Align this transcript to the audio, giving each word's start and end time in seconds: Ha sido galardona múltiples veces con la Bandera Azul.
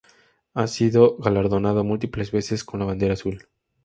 Ha 0.55 0.65
sido 0.65 1.15
galardona 1.17 1.73
múltiples 1.83 2.31
veces 2.31 2.63
con 2.63 2.79
la 2.79 2.87
Bandera 2.87 3.13
Azul. 3.13 3.47